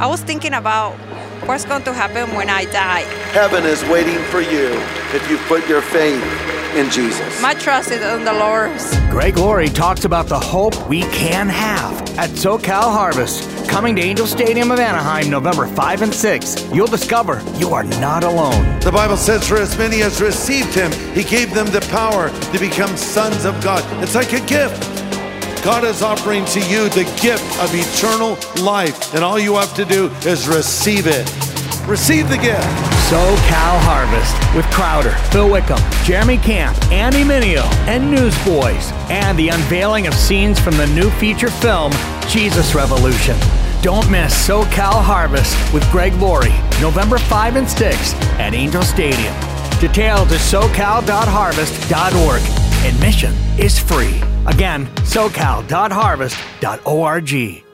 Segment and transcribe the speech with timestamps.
[0.00, 0.92] I was thinking about
[1.48, 3.00] what's going to happen when I die.
[3.32, 4.68] Heaven is waiting for you
[5.12, 6.22] if you put your faith
[6.76, 7.42] in Jesus.
[7.42, 8.70] My trust is in the Lord.
[9.10, 13.68] Greg Laurie talks about the hope we can have at SoCal Harvest.
[13.68, 18.22] Coming to Angel Stadium of Anaheim November 5 and 6, you'll discover you are not
[18.22, 18.78] alone.
[18.78, 22.58] The Bible says, For as many as received him, he gave them the power to
[22.60, 23.82] become sons of God.
[24.00, 24.97] It's like a gift.
[25.64, 29.84] God is offering to you the gift of eternal life, and all you have to
[29.84, 31.28] do is receive it.
[31.86, 32.66] Receive the gift.
[33.08, 40.06] SoCal Harvest with Crowder, Phil Wickham, Jeremy Camp, Andy Mineo, and Newsboys, and the unveiling
[40.06, 41.92] of scenes from the new feature film,
[42.28, 43.36] Jesus Revolution.
[43.80, 49.34] Don't miss SoCal Harvest with Greg Laurie, November 5 and 6 at Angel Stadium.
[49.80, 52.67] Details at socal.harvest.org.
[52.86, 54.22] Admission is free.
[54.46, 57.67] Again, socal.harvest.org.